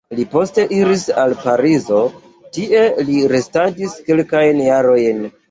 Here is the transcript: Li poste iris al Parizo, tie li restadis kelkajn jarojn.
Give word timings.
Li 0.19 0.23
poste 0.29 0.63
iris 0.77 1.03
al 1.23 1.35
Parizo, 1.43 1.99
tie 2.59 2.81
li 3.11 3.21
restadis 3.35 3.95
kelkajn 4.11 4.65
jarojn. 4.71 5.25